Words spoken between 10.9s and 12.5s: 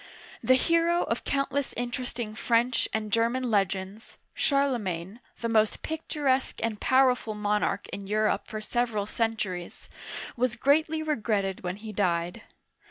re gretted when he died.